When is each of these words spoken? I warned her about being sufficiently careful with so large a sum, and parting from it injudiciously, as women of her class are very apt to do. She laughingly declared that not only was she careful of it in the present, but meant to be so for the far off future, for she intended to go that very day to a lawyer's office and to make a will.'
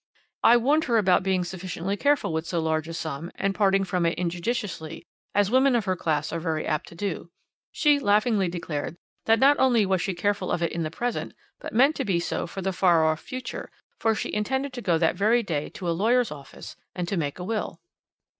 I 0.43 0.57
warned 0.57 0.85
her 0.85 0.97
about 0.97 1.21
being 1.21 1.43
sufficiently 1.43 1.95
careful 1.95 2.33
with 2.33 2.47
so 2.47 2.59
large 2.59 2.87
a 2.87 2.93
sum, 2.95 3.31
and 3.35 3.53
parting 3.53 3.83
from 3.83 4.03
it 4.07 4.17
injudiciously, 4.17 5.05
as 5.35 5.51
women 5.51 5.75
of 5.75 5.85
her 5.85 5.95
class 5.95 6.33
are 6.33 6.39
very 6.39 6.65
apt 6.65 6.87
to 6.87 6.95
do. 6.95 7.29
She 7.71 7.99
laughingly 7.99 8.47
declared 8.47 8.97
that 9.25 9.37
not 9.37 9.59
only 9.59 9.85
was 9.85 10.01
she 10.01 10.15
careful 10.15 10.49
of 10.51 10.63
it 10.63 10.71
in 10.71 10.81
the 10.81 10.89
present, 10.89 11.35
but 11.59 11.71
meant 11.71 11.95
to 11.97 12.03
be 12.03 12.19
so 12.19 12.47
for 12.47 12.63
the 12.63 12.73
far 12.73 13.05
off 13.05 13.19
future, 13.19 13.69
for 13.99 14.15
she 14.15 14.33
intended 14.33 14.73
to 14.73 14.81
go 14.81 14.97
that 14.97 15.15
very 15.15 15.43
day 15.43 15.69
to 15.69 15.87
a 15.87 15.91
lawyer's 15.93 16.31
office 16.31 16.75
and 16.95 17.07
to 17.07 17.15
make 17.15 17.37
a 17.37 17.43
will.' 17.43 17.79